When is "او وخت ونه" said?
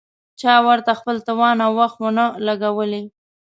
1.65-2.25